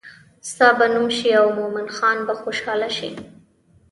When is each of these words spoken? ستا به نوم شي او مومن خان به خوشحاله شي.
ستا 0.51 0.67
به 0.79 0.85
نوم 0.93 1.09
شي 1.17 1.31
او 1.41 1.53
مومن 1.57 1.87
خان 1.95 2.17
به 2.27 2.33
خوشحاله 2.41 2.89
شي. 2.97 3.09